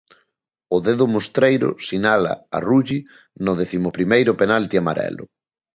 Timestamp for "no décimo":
3.45-3.89